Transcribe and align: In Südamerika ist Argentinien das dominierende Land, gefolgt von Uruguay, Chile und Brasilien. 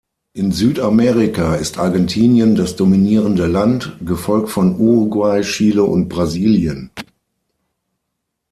In 0.33 0.51
Südamerika 0.51 1.53
ist 1.57 1.77
Argentinien 1.77 2.55
das 2.55 2.75
dominierende 2.75 3.45
Land, 3.45 3.97
gefolgt 4.03 4.49
von 4.49 4.79
Uruguay, 4.79 5.41
Chile 5.43 5.83
und 5.83 6.09
Brasilien. 6.09 6.89